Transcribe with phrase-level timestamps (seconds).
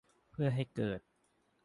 [0.31, 0.99] เพื่อให้เกิด